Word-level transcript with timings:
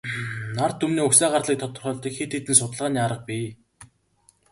Ард 0.65 0.77
түмний 0.83 1.05
угсаа 1.07 1.29
гарлыг 1.33 1.57
тодорхойлдог 1.59 2.13
хэд 2.15 2.31
хэдэн 2.33 2.55
судалгааны 2.59 2.99
арга 3.07 3.23
бий. 3.27 3.45